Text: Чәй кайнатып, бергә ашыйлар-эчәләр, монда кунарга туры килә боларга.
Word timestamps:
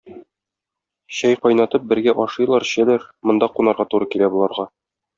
Чәй 1.17 1.37
кайнатып, 1.43 1.87
бергә 1.93 2.15
ашыйлар-эчәләр, 2.25 3.09
монда 3.31 3.55
кунарга 3.59 3.91
туры 3.95 4.13
килә 4.17 4.35
боларга. 4.39 4.71